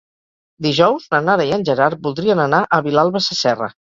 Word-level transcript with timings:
Dijous 0.65 1.03
na 1.15 1.19
Nara 1.25 1.45
i 1.51 1.53
en 1.59 1.67
Gerard 1.69 2.01
voldrien 2.07 2.43
anar 2.47 2.63
a 2.79 2.83
Vilalba 2.89 3.25
Sasserra. 3.27 3.71